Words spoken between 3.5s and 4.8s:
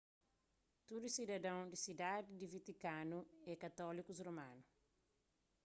é katólikus romanu